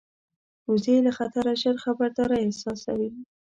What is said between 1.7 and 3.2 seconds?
خبرداری احساسوي